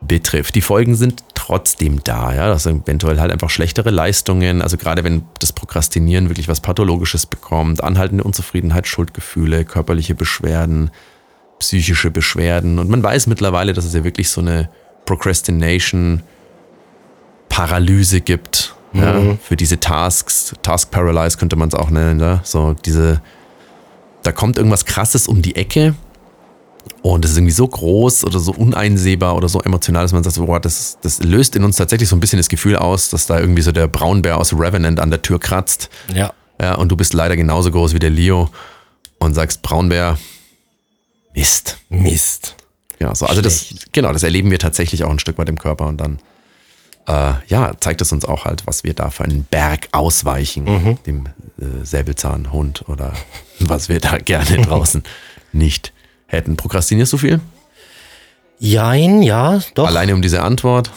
[0.00, 0.54] betrifft.
[0.54, 5.04] Die Folgen sind trotzdem da, ja, das sind eventuell halt einfach schlechtere Leistungen, also gerade
[5.04, 10.90] wenn das Prokrastinieren wirklich was Pathologisches bekommt, anhaltende Unzufriedenheit, Schuldgefühle, körperliche Beschwerden,
[11.58, 14.68] psychische Beschwerden und man weiß mittlerweile, dass es ja wirklich so eine
[15.06, 16.22] Procrastination
[17.48, 19.00] Paralyse gibt, mhm.
[19.00, 23.22] ja, für diese Tasks, Task Paralyze könnte man es auch nennen, ja, so diese,
[24.22, 25.94] da kommt irgendwas krasses um die Ecke
[27.02, 30.36] und es ist irgendwie so groß oder so uneinsehbar oder so emotional, dass man sagt,
[30.36, 33.38] boah, das, das löst in uns tatsächlich so ein bisschen das Gefühl aus, dass da
[33.38, 35.88] irgendwie so der Braunbär aus Revenant an der Tür kratzt.
[36.12, 36.32] Ja.
[36.60, 38.48] Ja, und du bist leider genauso groß wie der Leo
[39.18, 40.18] und sagst, Braunbär,
[41.34, 41.78] Mist.
[41.90, 42.56] Mist.
[42.98, 45.86] Ja, so, also das, genau, das erleben wir tatsächlich auch ein Stück weit im Körper
[45.86, 46.18] und dann,
[47.06, 50.98] äh, ja, zeigt es uns auch halt, was wir da für einen Berg ausweichen, mhm.
[51.04, 51.26] dem
[51.60, 53.12] äh, Säbelzahnhund oder
[53.60, 55.02] was wir da gerne draußen
[55.52, 55.92] nicht
[56.26, 56.56] hätten.
[56.56, 57.40] Prokrastinierst du viel?
[58.58, 59.86] Jein, ja, doch.
[59.86, 60.90] Alleine um diese Antwort?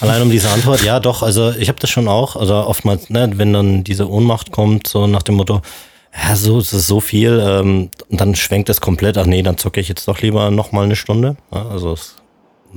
[0.00, 1.22] Allein um diese Antwort, ja, doch.
[1.22, 2.36] Also ich habe das schon auch.
[2.36, 5.60] Also oftmals, ne, wenn dann diese Ohnmacht kommt, so nach dem Motto,
[6.14, 9.18] ja, so es ist so viel, ähm, und dann schwenkt es komplett.
[9.18, 11.36] Ach nee, dann zocke ich jetzt doch lieber noch mal eine Stunde.
[11.52, 12.16] Ja, also es,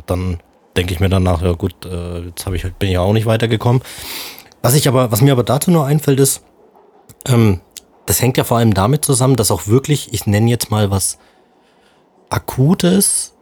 [0.06, 0.40] dann
[0.76, 3.82] denke ich mir danach, ja gut, äh, jetzt habe ich bin ich auch nicht weitergekommen.
[4.62, 6.44] Was ich aber, was mir aber dazu nur einfällt, ist,
[7.28, 7.62] ähm,
[8.06, 11.18] das hängt ja vor allem damit zusammen, dass auch wirklich, ich nenne jetzt mal was
[12.34, 13.34] Akutes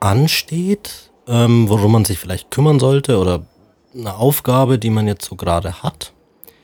[0.00, 3.46] ansteht, ähm, worum man sich vielleicht kümmern sollte oder
[3.94, 6.12] eine Aufgabe, die man jetzt so gerade hat.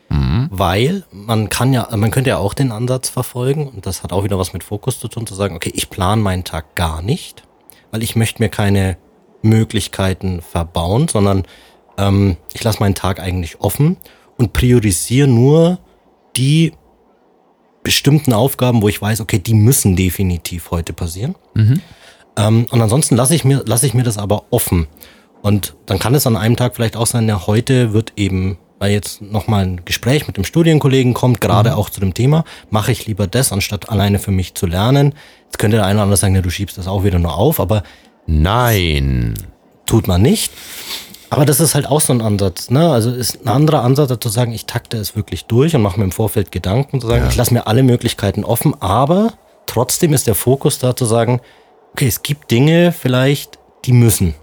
[0.09, 0.49] Mhm.
[0.51, 4.25] Weil man kann ja, man könnte ja auch den Ansatz verfolgen, und das hat auch
[4.25, 7.43] wieder was mit Fokus zu tun, zu sagen, okay, ich plane meinen Tag gar nicht,
[7.91, 8.97] weil ich möchte mir keine
[9.43, 11.45] Möglichkeiten verbauen, sondern
[11.99, 13.97] ähm, ich lasse meinen Tag eigentlich offen
[14.39, 15.79] und priorisiere nur
[16.37, 16.73] die
[17.85, 21.37] bestimmten Aufgaben, wo ich weiß, okay, die müssen definitiv heute passieren.
[21.55, 21.81] Mhm.
[22.37, 24.89] Ähm, und ansonsten lasse ich, mir, lasse ich mir das aber offen.
[25.43, 28.91] Und dann kann es an einem Tag vielleicht auch sein, ja, heute wird eben, weil
[28.91, 31.77] jetzt nochmal ein Gespräch mit dem Studienkollegen kommt, gerade mhm.
[31.77, 35.15] auch zu dem Thema, mache ich lieber das, anstatt alleine für mich zu lernen.
[35.45, 37.61] Jetzt könnte der eine oder andere sagen, ja, du schiebst das auch wieder nur auf,
[37.61, 37.85] aber
[38.27, 39.35] Nein.
[39.87, 40.51] Tut man nicht.
[41.31, 42.71] Aber das ist halt auch so ein Ansatz.
[42.71, 42.91] Ne?
[42.91, 46.05] Also ist ein anderer Ansatz, zu sagen, ich takte es wirklich durch und mache mir
[46.05, 47.29] im Vorfeld Gedanken, zu sagen, ja.
[47.29, 49.33] ich lasse mir alle Möglichkeiten offen, aber
[49.67, 51.41] trotzdem ist der Fokus da zu sagen,
[51.93, 54.35] okay, es gibt Dinge vielleicht, die müssen.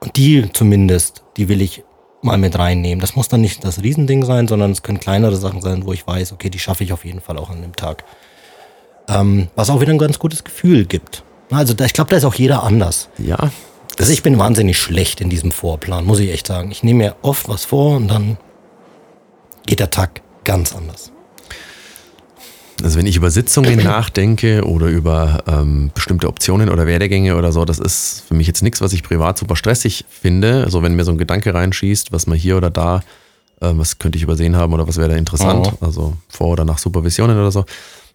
[0.00, 1.84] Und die zumindest, die will ich
[2.22, 3.00] mal mit reinnehmen.
[3.00, 6.06] Das muss dann nicht das Riesending sein, sondern es können kleinere Sachen sein, wo ich
[6.06, 8.04] weiß, okay, die schaffe ich auf jeden Fall auch an dem Tag.
[9.08, 11.24] Ähm, was auch wieder ein ganz gutes Gefühl gibt.
[11.50, 13.08] Also da, ich glaube, da ist auch jeder anders.
[13.18, 13.50] Ja,
[13.98, 16.70] also ich bin wahnsinnig schlecht in diesem Vorplan, muss ich echt sagen.
[16.70, 18.36] Ich nehme mir oft was vor und dann
[19.66, 21.12] geht der Tag ganz anders.
[22.82, 27.64] Also wenn ich über Sitzungen nachdenke oder über ähm, bestimmte Optionen oder Werdegänge oder so,
[27.64, 30.64] das ist für mich jetzt nichts, was ich privat super stressig finde.
[30.64, 33.02] Also wenn mir so ein Gedanke reinschießt, was man hier oder da,
[33.60, 35.84] äh, was könnte ich übersehen haben oder was wäre da interessant, oh.
[35.84, 37.64] also vor oder nach Supervisionen oder so,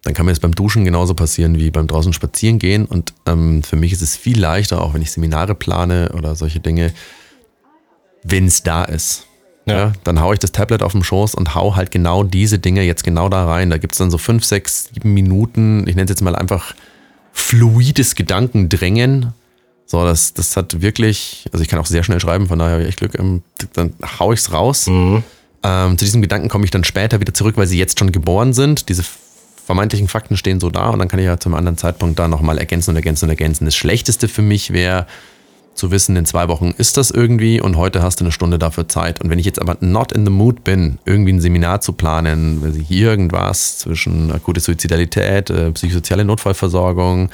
[0.04, 2.86] dann kann mir das beim Duschen genauso passieren wie beim draußen spazieren gehen.
[2.86, 6.60] Und ähm, für mich ist es viel leichter, auch wenn ich Seminare plane oder solche
[6.60, 6.92] Dinge,
[8.22, 9.26] wenn es da ist.
[9.66, 9.76] Ja.
[9.76, 9.92] ja.
[10.04, 13.04] dann haue ich das Tablet auf den Schoß und hau halt genau diese Dinge jetzt
[13.04, 13.70] genau da rein.
[13.70, 16.74] Da gibt es dann so fünf, sechs, sieben Minuten, ich nenne es jetzt mal einfach
[17.32, 19.34] fluides Gedankendrängen.
[19.84, 22.82] So, das, das hat wirklich, also ich kann auch sehr schnell schreiben, von daher habe
[22.82, 23.42] ich echt Glück, ähm,
[23.74, 24.86] dann haue ich es raus.
[24.86, 25.22] Mhm.
[25.62, 28.52] Ähm, zu diesem Gedanken komme ich dann später wieder zurück, weil sie jetzt schon geboren
[28.52, 28.88] sind.
[28.88, 29.02] Diese
[29.68, 32.56] vermeintlichen Fakten stehen so da und dann kann ich ja zum anderen Zeitpunkt da nochmal
[32.56, 33.66] ergänzen und ergänzen und ergänzen.
[33.66, 35.06] Das Schlechteste für mich wäre
[35.74, 38.88] zu wissen, in zwei Wochen ist das irgendwie und heute hast du eine Stunde dafür
[38.88, 39.20] Zeit.
[39.20, 42.62] Und wenn ich jetzt aber not in the mood bin, irgendwie ein Seminar zu planen,
[42.64, 47.28] also irgendwas zwischen akute Suizidalität, äh, psychosoziale Notfallversorgung,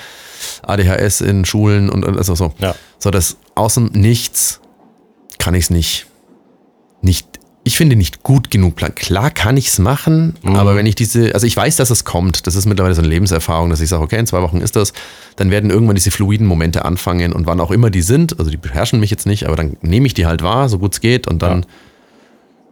[0.62, 2.75] ADHS in Schulen und also so, ja.
[2.99, 4.61] so das außen nichts
[5.38, 6.07] kann ich es nicht
[7.01, 7.34] nicht
[7.66, 8.94] ich finde nicht gut genug Plan.
[8.94, 10.55] Klar kann ich es machen, Mhm.
[10.57, 13.09] aber wenn ich diese, also ich weiß, dass es kommt, das ist mittlerweile so eine
[13.09, 14.92] Lebenserfahrung, dass ich sage, okay, in zwei Wochen ist das,
[15.37, 18.59] dann werden irgendwann diese fluiden Momente anfangen und wann auch immer die sind, also die
[18.59, 21.27] beherrschen mich jetzt nicht, aber dann nehme ich die halt wahr, so gut es geht
[21.27, 21.64] und dann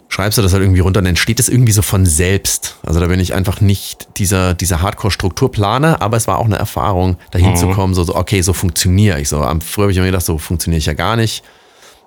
[0.09, 2.76] schreibst du das halt irgendwie runter und dann entsteht es irgendwie so von selbst.
[2.83, 7.16] Also da bin ich einfach nicht dieser, dieser Hardcore-Strukturplaner, aber es war auch eine Erfahrung,
[7.31, 9.31] dahin zu kommen, so, so, okay, so funktioniere ich.
[9.31, 11.42] So, früher habe ich mir gedacht, so funktioniere ich ja gar nicht.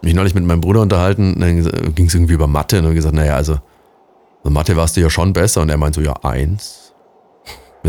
[0.06, 3.16] Mich neulich mit meinem Bruder unterhalten, dann ging es irgendwie über Mathe und dann gesagt,
[3.16, 3.58] naja, also
[4.44, 6.85] so Mathe warst du ja schon besser und er meint so, ja, eins.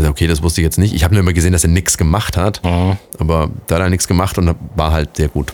[0.01, 0.93] Sag, okay, das wusste ich jetzt nicht.
[0.93, 2.61] Ich habe nur immer gesehen, dass er nichts gemacht hat,
[3.17, 5.53] aber da hat er nichts gemacht und war halt sehr gut.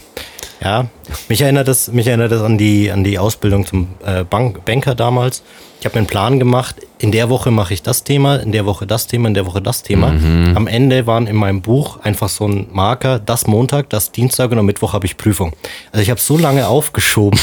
[0.61, 0.85] Ja,
[1.27, 4.95] mich erinnert das, mich erinnert das an die, an die Ausbildung zum äh, Bank, Banker
[4.95, 5.43] damals.
[5.79, 8.65] Ich habe mir einen Plan gemacht, in der Woche mache ich das Thema, in der
[8.65, 10.15] Woche das Thema, in der Woche das Thema.
[10.55, 14.59] Am Ende waren in meinem Buch einfach so ein Marker, das Montag, das Dienstag und
[14.59, 15.51] am Mittwoch habe ich Prüfung.
[15.91, 17.37] Also ich habe so lange aufgeschoben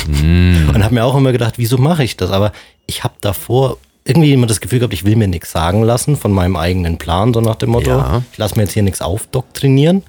[0.74, 2.30] und habe mir auch immer gedacht, wieso mache ich das?
[2.30, 2.52] Aber
[2.86, 6.32] ich habe davor irgendwie immer das Gefühl gehabt, ich will mir nichts sagen lassen von
[6.32, 8.22] meinem eigenen Plan, so nach dem Motto, Ja.
[8.32, 10.02] ich lasse mir jetzt hier nichts aufdoktrinieren.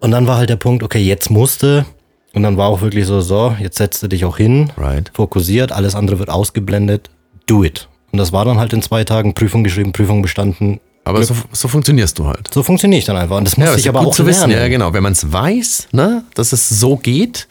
[0.00, 1.86] Und dann war halt der Punkt, okay, jetzt musste.
[2.34, 5.10] Und dann war auch wirklich so, so, jetzt setzt du dich auch hin, Right.
[5.14, 7.10] fokussiert, alles andere wird ausgeblendet,
[7.46, 7.88] do it.
[8.10, 10.80] Und das war dann halt in zwei Tagen Prüfung geschrieben, Prüfung bestanden.
[11.04, 12.52] Aber so, so funktionierst du halt.
[12.52, 13.36] So funktioniere ich dann einfach.
[13.36, 14.50] Und das musste ist ich aber auch zu wissen.
[14.50, 14.62] lernen.
[14.64, 14.92] Ja, genau.
[14.92, 17.48] Wenn man es weiß, ne, dass es so geht,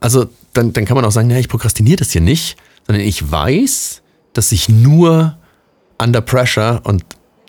[0.00, 3.30] also dann, dann kann man auch sagen, ja, ich prokrastiniere das hier nicht, sondern ich
[3.30, 4.02] weiß,
[4.34, 5.36] dass ich nur
[6.00, 7.04] under pressure und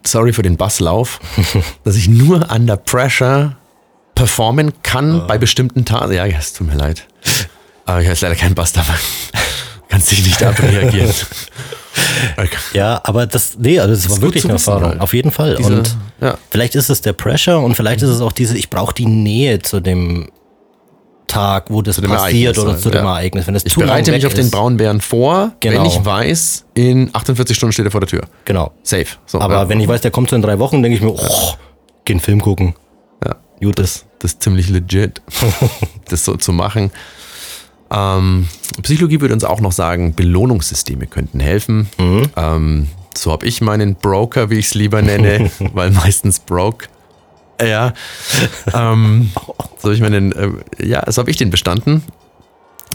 [0.06, 1.20] sorry für den Basslauf,
[1.84, 3.58] dass ich nur under pressure
[4.14, 6.14] performen kann bei bestimmten Tagen.
[6.14, 7.06] Ja, es tut mir leid.
[7.86, 8.96] Aber ich habe leider keinen Bass dabei.
[9.90, 11.14] Kannst dich nicht abreagieren.
[12.38, 12.58] Okay.
[12.74, 14.84] Ja, aber das, nee, also das, ist war wirklich eine Erfahrung.
[14.84, 15.02] halt.
[15.02, 15.56] Auf jeden Fall.
[15.56, 16.38] Diese- und ja.
[16.50, 19.60] vielleicht ist es der Pressure und vielleicht ist es auch diese, ich brauche die Nähe
[19.60, 20.30] zu dem
[21.36, 23.12] Tag, wo das passiert Ereignis oder halt, zu dem ja.
[23.12, 23.48] Ereignis.
[23.48, 24.52] Wenn das Ich bereite mich auf den ist.
[24.52, 25.80] Braunbären vor, Genau.
[25.80, 28.24] wenn ich weiß, in 48 Stunden steht er vor der Tür.
[28.46, 28.72] Genau.
[28.84, 29.06] Safe.
[29.26, 29.70] So, Aber ja.
[29.70, 31.54] wenn ich weiß, der kommt so in drei Wochen, denke ich mir, oh,
[32.06, 32.76] geh einen Film gucken.
[33.26, 34.06] Ja, Gut ist.
[34.20, 35.22] das ist ziemlich legit,
[36.10, 36.92] das so zu machen.
[37.92, 38.48] Ähm,
[38.82, 41.88] Psychologie würde uns auch noch sagen, Belohnungssysteme könnten helfen.
[42.36, 46.88] Ähm, so habe ich meinen Broker, wie ich es lieber nenne, weil meistens broke.
[47.62, 47.94] Ja.
[48.74, 49.32] ähm,
[49.78, 50.50] so habe ich meinen, äh,
[50.86, 52.04] ja, so habe ich den bestanden.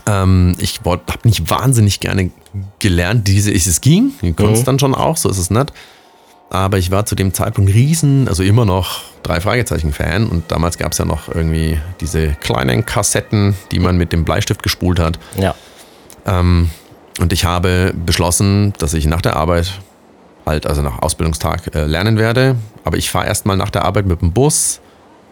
[0.06, 2.30] Ähm, ich habe nicht wahnsinnig gerne
[2.78, 4.12] gelernt, diese ist es ging.
[4.22, 5.72] Ich konnte es dann schon auch, so ist es nicht.
[6.50, 10.26] Aber ich war zu dem Zeitpunkt riesen, also immer noch drei Fragezeichen-Fan.
[10.26, 14.62] Und damals gab es ja noch irgendwie diese kleinen Kassetten, die man mit dem Bleistift
[14.62, 15.18] gespult hat.
[15.38, 15.54] Ja.
[16.26, 16.70] Ähm,
[17.20, 19.80] und ich habe beschlossen, dass ich nach der Arbeit,
[20.46, 22.56] halt also nach Ausbildungstag, äh, lernen werde.
[22.84, 24.80] Aber ich fahre erstmal nach der Arbeit mit dem Bus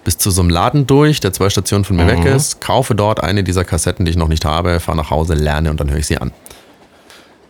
[0.04, 3.22] bis zu so einem Laden durch, der zwei Stationen von mir weg ist, kaufe dort
[3.22, 5.98] eine dieser Kassetten, die ich noch nicht habe, fahre nach Hause, lerne und dann höre
[5.98, 6.32] ich sie an.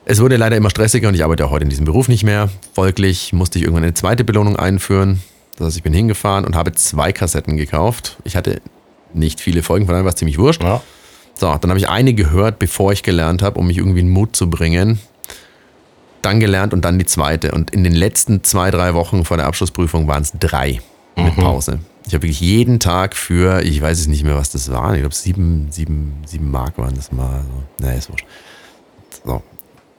[0.04, 2.48] Es wurde leider immer stressiger und ich arbeite auch heute in diesem Beruf nicht mehr.
[2.74, 5.22] Folglich musste ich irgendwann eine zweite Belohnung einführen.
[5.56, 8.16] Das heißt, ich bin hingefahren und habe zwei Kassetten gekauft.
[8.24, 8.60] Ich hatte
[9.12, 10.62] nicht viele Folgen, von daher war es ziemlich wurscht.
[10.62, 10.80] ja.
[11.34, 14.34] So, dann habe ich eine gehört, bevor ich gelernt habe, um mich irgendwie in Mut
[14.34, 14.98] zu bringen.
[16.28, 17.52] Dann gelernt und dann die zweite.
[17.52, 20.78] Und in den letzten zwei, drei Wochen vor der Abschlussprüfung waren es drei
[21.16, 21.78] mit Pause.
[22.06, 24.92] Ich habe wirklich jeden Tag für, ich weiß es nicht mehr, was das war.
[24.94, 27.40] Ich glaube, sieben, sieben, sieben Mark waren das mal.
[27.78, 27.84] So.
[27.84, 28.26] Naja, ist wurscht.
[29.24, 29.42] So.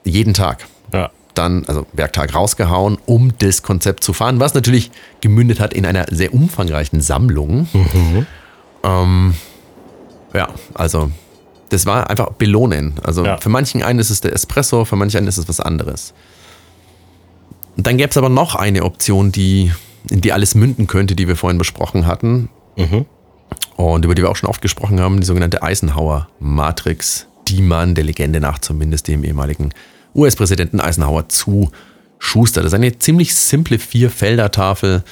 [0.04, 1.10] Jeden Tag Ja.
[1.34, 6.06] dann, also Werktag rausgehauen, um das Konzept zu fahren, was natürlich gemündet hat in einer
[6.12, 7.68] sehr umfangreichen Sammlung.
[8.84, 9.34] Ähm,
[10.32, 11.10] ja, also
[11.70, 12.94] das war einfach belohnen.
[13.02, 13.38] Also Ja.
[13.38, 16.12] für manchen einen ist es der Espresso, für manchen einen ist es was anderes.
[17.76, 19.72] Und dann gäbe es aber noch eine Option, die,
[20.10, 22.48] in die alles münden könnte, die wir vorhin besprochen hatten.
[23.76, 28.04] Und über die wir auch schon oft gesprochen haben, die sogenannte Eisenhower-Matrix, die man der
[28.04, 29.70] Legende nach zumindest dem ehemaligen
[30.14, 32.64] US-Präsidenten Eisenhower zuschustert.
[32.64, 35.02] Das ist eine ziemlich simple Vier-Felder-Tafel,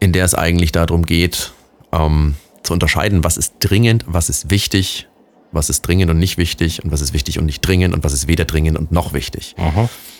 [0.00, 1.52] in der es eigentlich darum geht,
[1.92, 5.06] ähm, zu unterscheiden, was ist dringend, was ist wichtig,
[5.52, 8.12] was ist dringend und nicht wichtig und was ist wichtig und nicht dringend und was
[8.12, 9.54] ist weder dringend und noch wichtig.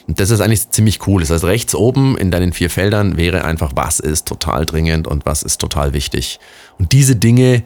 [0.08, 1.20] Und das ist eigentlich ziemlich cool.
[1.20, 5.26] Das heißt, rechts oben in deinen vier Feldern wäre einfach, was ist total dringend und
[5.26, 6.40] was ist total wichtig.
[6.78, 7.62] Und diese Dinge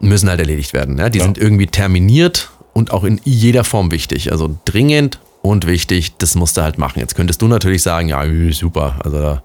[0.00, 0.96] müssen halt erledigt werden.
[0.98, 1.10] Ja?
[1.10, 1.24] Die Ja.
[1.24, 4.32] sind irgendwie terminiert und auch in jeder Form wichtig.
[4.32, 7.00] Also dringend und wichtig, das musst du halt machen.
[7.00, 8.22] Jetzt könntest du natürlich sagen, ja,
[8.52, 9.40] super, also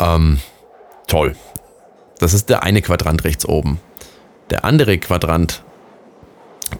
[0.00, 0.38] ähm,
[1.06, 1.34] toll.
[2.18, 3.80] Das ist der eine Quadrant rechts oben.
[4.50, 5.62] Der andere Quadrant,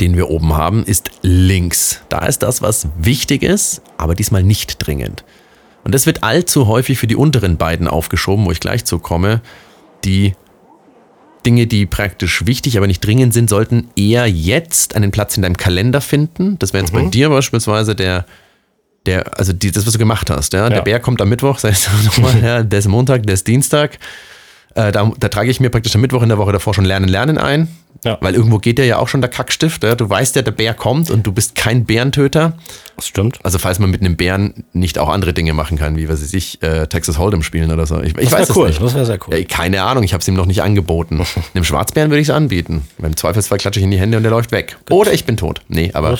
[0.00, 2.00] den wir oben haben, ist links.
[2.08, 5.24] Da ist das, was wichtig ist, aber diesmal nicht dringend.
[5.84, 9.40] Und das wird allzu häufig für die unteren beiden aufgeschoben, wo ich gleich zu komme,
[10.04, 10.34] die
[11.44, 15.56] Dinge, die praktisch wichtig, aber nicht dringend sind, sollten eher jetzt einen Platz in deinem
[15.56, 16.58] Kalender finden.
[16.58, 18.26] Das wäre jetzt bei dir beispielsweise der,
[19.06, 20.52] der, also die, das, was du gemacht hast.
[20.52, 20.68] Ja?
[20.68, 20.84] Der Ja.
[20.84, 23.98] Bär kommt am Mittwoch, sagst du nochmal, ja, der ist Montag, der ist Dienstag.
[24.74, 27.08] Äh, da, da trage ich mir praktisch am Mittwoch in der Woche davor schon Lernen,
[27.08, 27.68] Lernen ein.
[28.04, 28.18] Ja.
[28.20, 29.84] Weil irgendwo geht ja ja auch schon der Kackstift.
[29.84, 29.94] Ja?
[29.94, 32.54] Du weißt ja, der Bär kommt und du bist kein Bärentöter.
[32.96, 33.38] Das stimmt.
[33.44, 36.32] Also falls man mit einem Bären nicht auch andere Dinge machen kann, wie was weiß
[36.34, 38.00] ich, äh, Texas Hold'em spielen oder so.
[38.00, 38.68] Ich, ich Das weiß wär es cool.
[38.68, 38.82] nicht.
[38.82, 39.36] Das wäre sehr cool.
[39.38, 41.24] Ja, keine Ahnung, ich habe es ihm noch nicht angeboten.
[41.54, 42.82] Einem Schwarzbären würde ich es anbieten.
[43.00, 44.76] Im Zweifelsfall klatsche ich in die Hände und der läuft weg.
[44.90, 45.60] Oder ich bin tot.
[45.68, 46.18] Nee, aber.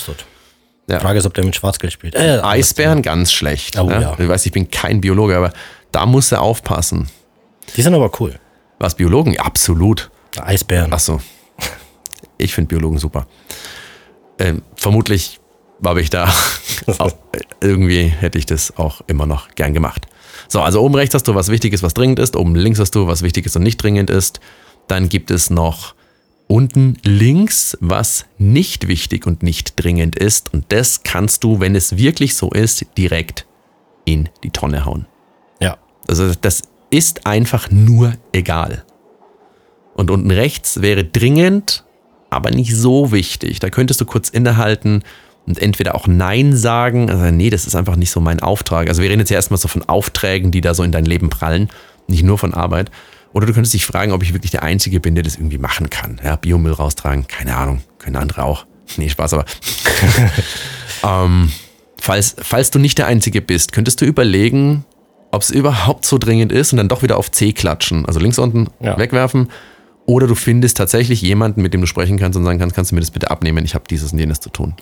[0.88, 1.00] Ja.
[1.00, 2.14] Frage ist, ob der mit Schwarzgeld spielt.
[2.14, 3.78] Äh, Eisbären ganz schlecht.
[3.78, 4.14] Oh, ja?
[4.16, 5.52] Du weißt, ich bin kein Biologe, aber
[5.90, 7.08] da muss er aufpassen.
[7.76, 8.38] Die sind aber cool.
[8.78, 9.34] Was Biologen?
[9.34, 10.10] Ja, absolut.
[10.40, 10.92] Eisbären.
[10.92, 11.20] Ach so.
[12.38, 13.26] Ich finde Biologen super.
[14.38, 15.40] Ähm, vermutlich
[15.84, 16.32] habe ich da
[16.98, 17.12] auch,
[17.60, 20.06] irgendwie hätte ich das auch immer noch gern gemacht.
[20.48, 22.36] So, also oben rechts hast du was Wichtiges, was dringend ist.
[22.36, 24.40] Oben links hast du was Wichtiges und nicht dringend ist.
[24.88, 25.94] Dann gibt es noch
[26.48, 30.52] unten links, was nicht wichtig und nicht dringend ist.
[30.52, 33.46] Und das kannst du, wenn es wirklich so ist, direkt
[34.04, 35.06] in die Tonne hauen.
[35.60, 35.78] Ja.
[36.08, 38.84] Also das ist einfach nur egal.
[39.94, 41.84] Und unten rechts wäre dringend,
[42.30, 43.58] aber nicht so wichtig.
[43.60, 45.02] Da könntest du kurz innehalten
[45.46, 48.88] und entweder auch Nein sagen, also nee, das ist einfach nicht so mein Auftrag.
[48.88, 51.30] Also wir reden jetzt ja erstmal so von Aufträgen, die da so in dein Leben
[51.30, 51.70] prallen,
[52.08, 52.90] nicht nur von Arbeit.
[53.32, 55.88] Oder du könntest dich fragen, ob ich wirklich der Einzige bin, der das irgendwie machen
[55.88, 56.20] kann.
[56.22, 58.66] Ja, Biomüll raustragen, keine Ahnung, können andere auch.
[58.98, 59.46] Nee, Spaß, aber.
[61.02, 61.50] ähm,
[61.98, 64.84] falls, falls du nicht der Einzige bist, könntest du überlegen,
[65.32, 68.06] ob es überhaupt so dringend ist und dann doch wieder auf C klatschen.
[68.06, 68.96] Also links unten Ja.
[68.98, 69.48] wegwerfen.
[70.06, 72.94] Oder du findest tatsächlich jemanden, mit dem du sprechen kannst und sagen kannst, kannst du
[72.96, 73.64] mir das bitte abnehmen?
[73.64, 74.74] Ich habe dieses und jenes zu tun.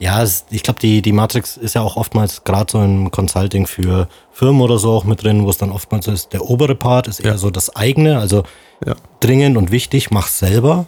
[0.00, 3.66] Ja, es, ich glaube, die, die Matrix ist ja auch oftmals gerade so im Consulting
[3.66, 6.74] für Firmen oder so auch mit drin, wo es dann oftmals so ist, der obere
[6.76, 7.36] Part ist eher Ja.
[7.38, 8.44] so das eigene, also
[8.86, 8.94] Ja.
[9.20, 10.86] dringend und wichtig, mach selber.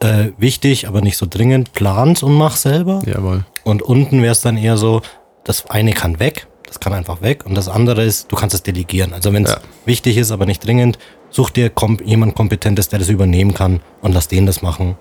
[0.00, 3.02] Äh, wichtig, aber nicht so dringend, plant und mach selber.
[3.04, 3.44] Jawohl.
[3.64, 5.02] Und unten wäre es dann eher so,
[5.44, 7.44] das eine kann weg, das kann einfach weg.
[7.46, 9.12] Und das andere ist, du kannst es delegieren.
[9.12, 9.58] Also wenn es Ja.
[9.86, 10.98] wichtig ist, aber nicht dringend,
[11.30, 14.96] such dir kom jemand Kompetentes, der das übernehmen kann und lass den das machen,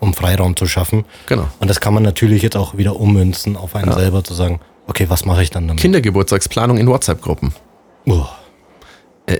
[0.00, 1.04] um Freiraum zu schaffen.
[1.26, 1.46] Genau.
[1.60, 5.06] Und das kann man natürlich jetzt auch wieder ummünzen auf einen selber zu sagen, okay,
[5.08, 5.80] was mache ich dann damit?
[5.80, 7.52] Kindergeburtstagsplanung in WhatsApp-Gruppen.
[8.06, 8.26] Oh,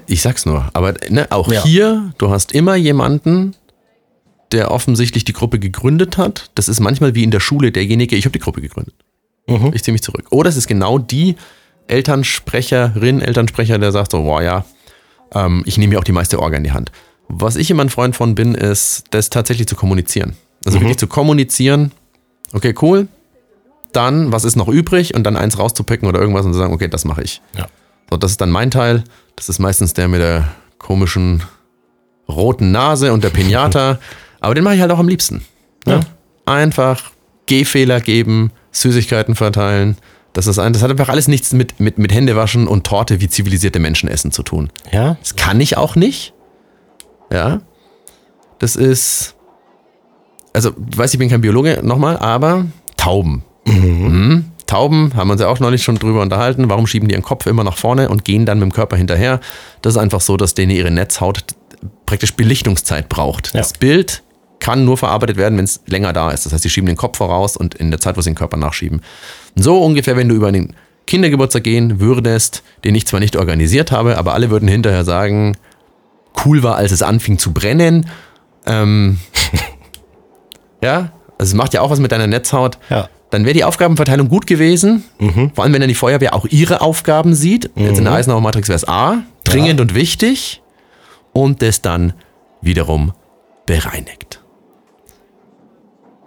[0.07, 1.63] Ich sag's nur, aber ne, auch Ja.
[1.63, 3.55] hier, du hast immer jemanden,
[4.51, 6.51] der offensichtlich die Gruppe gegründet hat.
[6.57, 8.95] Das ist manchmal wie in der Schule derjenige, ich habe die Gruppe gegründet.
[9.49, 9.71] Mhm.
[9.75, 10.27] Ich ziehe mich zurück.
[10.31, 11.37] Oder es ist genau die
[11.89, 14.65] Elternsprecherin, Elternsprecher, der sagt so, boah ja,
[15.35, 16.93] ähm, ich nehme mir auch die meiste Orga in die Hand.
[17.29, 20.37] Was ich immer ein Freund von bin, ist, das tatsächlich zu kommunizieren.
[20.65, 21.93] Also wirklich zu kommunizieren,
[22.53, 23.09] okay, cool,
[23.93, 26.89] dann, was ist noch übrig und dann eins rauszupicken oder irgendwas und zu sagen, okay,
[26.89, 27.41] das mache ich.
[27.57, 27.67] ja.
[28.11, 29.05] So, das ist dann mein Teil.
[29.35, 31.43] Das ist meistens der mit der komischen
[32.29, 33.99] roten Nase und der Pinata.
[34.41, 35.45] Aber den mache ich halt auch am liebsten.
[35.87, 36.01] Ne?
[36.45, 37.11] Einfach
[37.47, 39.97] Gehfehler geben, Süßigkeiten verteilen.
[40.37, 43.29] Das, ist ein, das hat einfach alles nichts mit, mit, mit Händewaschen und Torte wie
[43.31, 44.69] zivilisierte Menschen essen zu tun.
[44.93, 46.35] Ja, Das kann ich auch nicht.
[47.33, 47.63] Ja.
[48.59, 49.35] Das ist.
[50.53, 52.67] Also, weiß, ich bin kein Biologe, nochmal, aber
[52.99, 53.45] Tauben.
[53.65, 54.45] Mhm.
[54.67, 56.69] Tauben haben wir uns ja auch neulich schon drüber unterhalten.
[56.69, 59.41] Warum schieben die ihren Kopf immer nach vorne und gehen dann mit dem Körper hinterher?
[59.81, 61.45] Das ist einfach so, dass denen ihre Netzhaut
[62.05, 63.55] praktisch Belichtungszeit braucht.
[63.55, 63.61] Ja.
[63.61, 64.23] Das Bild
[64.61, 66.47] kann nur verarbeitet werden, wenn es länger da ist.
[66.47, 68.57] Das heißt, sie schieben den Kopf voraus und in der Zeit, wo sie den Körper
[68.57, 69.03] nachschieben.
[69.55, 70.75] So ungefähr, wenn du über den
[71.07, 75.57] Kindergeburtstag gehen würdest, den ich zwar nicht organisiert habe, aber alle würden hinterher sagen,
[76.45, 78.09] cool war, als es anfing zu brennen.
[78.67, 79.19] Ähm,
[80.83, 82.79] ja, also es macht ja auch was mit deiner Netzhaut.
[82.91, 83.09] Ja.
[83.31, 85.05] Dann wäre die Aufgabenverteilung gut gewesen.
[85.55, 87.71] Vor allem, wenn dann die Feuerwehr auch ihre Aufgaben sieht.
[87.75, 90.63] Jetzt in der Eisenhower Matrix wäre es A, dringend und wichtig.
[91.33, 92.15] Und das dann
[92.63, 93.13] wiederum
[93.67, 94.26] bereinigt.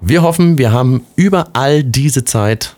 [0.02, 2.78] Wir hoffen, wir haben über all diese Zeit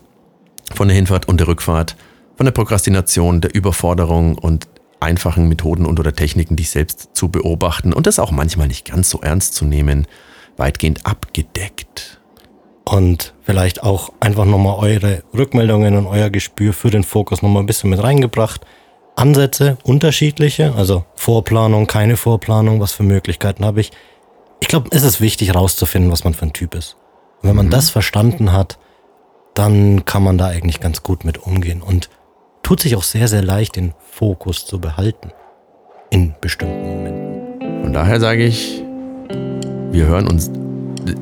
[0.74, 1.96] von der Hinfahrt und der Rückfahrt,
[2.36, 4.66] von der Prokrastination, der Überforderung und
[4.98, 9.08] einfachen Methoden und oder Techniken, dich selbst zu beobachten und das auch manchmal nicht ganz
[9.08, 10.08] so ernst zu nehmen,
[10.56, 12.20] weitgehend abgedeckt.
[12.84, 17.66] Und vielleicht auch einfach nochmal eure Rückmeldungen und euer Gespür für den Fokus nochmal ein
[17.66, 18.62] bisschen mit reingebracht.
[19.14, 23.92] Ansätze, unterschiedliche, also Vorplanung, keine Vorplanung, was für Möglichkeiten habe ich.
[24.60, 26.96] Ich glaube, es ist wichtig rauszufinden, was man für ein Typ ist.
[27.42, 28.78] Und wenn man das verstanden hat,
[29.54, 32.08] dann kann man da eigentlich ganz gut mit umgehen und
[32.62, 35.30] tut sich auch sehr, sehr leicht, den Fokus zu behalten.
[36.10, 37.82] In bestimmten Momenten.
[37.82, 38.82] Von daher sage ich,
[39.90, 40.50] wir hören uns,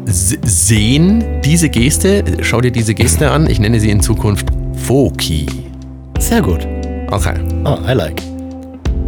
[0.06, 5.46] sehen diese Geste, schau dir diese Geste an, ich nenne sie in Zukunft Foki.
[6.18, 6.66] Sehr gut.
[7.10, 7.34] Okay.
[7.64, 8.22] Ah, I like.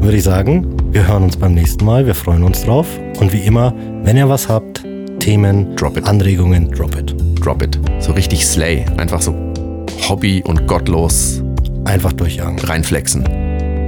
[0.00, 2.04] Würde ich sagen, Wir hören uns beim nächsten Mal.
[2.04, 2.86] Wir freuen uns drauf.
[3.18, 3.72] Und wie immer,
[4.02, 4.71] wenn ihr was habt,
[5.22, 6.08] Themen, Drop it.
[6.08, 7.14] Anregungen, drop it.
[7.40, 7.78] Drop it.
[8.00, 8.84] So richtig Slay.
[8.96, 9.32] Einfach so
[10.08, 11.40] Hobby und gottlos
[11.84, 12.58] Einfach durchjagen.
[12.58, 13.24] reinflexen.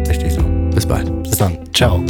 [0.09, 0.42] Richtig so.
[0.73, 1.11] Bis bald.
[1.25, 1.59] Bis dann.
[1.73, 2.05] Ciao.